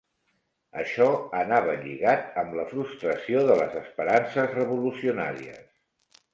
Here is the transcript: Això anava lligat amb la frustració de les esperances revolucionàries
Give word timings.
Això 0.83 1.09
anava 1.41 1.75
lligat 1.83 2.41
amb 2.43 2.57
la 2.61 2.67
frustració 2.73 3.45
de 3.51 3.61
les 3.63 3.79
esperances 3.85 4.59
revolucionàries 4.59 5.65